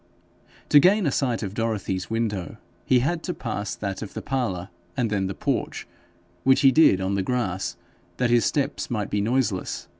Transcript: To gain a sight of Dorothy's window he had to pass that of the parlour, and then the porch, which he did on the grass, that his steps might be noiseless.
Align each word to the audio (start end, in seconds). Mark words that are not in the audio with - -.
To 0.69 0.79
gain 0.79 1.05
a 1.05 1.11
sight 1.11 1.43
of 1.43 1.53
Dorothy's 1.53 2.09
window 2.09 2.57
he 2.87 3.01
had 3.01 3.21
to 3.21 3.35
pass 3.35 3.75
that 3.75 4.01
of 4.01 4.15
the 4.15 4.21
parlour, 4.23 4.69
and 4.97 5.11
then 5.11 5.27
the 5.27 5.35
porch, 5.35 5.85
which 6.43 6.61
he 6.61 6.71
did 6.71 6.99
on 6.99 7.13
the 7.13 7.21
grass, 7.21 7.75
that 8.17 8.31
his 8.31 8.43
steps 8.43 8.89
might 8.89 9.11
be 9.11 9.21
noiseless. 9.21 9.87